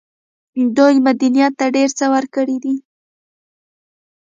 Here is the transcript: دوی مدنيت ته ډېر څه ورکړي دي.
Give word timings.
دوی 0.77 0.95
مدنيت 1.05 1.53
ته 1.59 1.65
ډېر 1.75 1.89
څه 1.99 2.05
ورکړي 2.13 2.57
دي. 2.63 2.75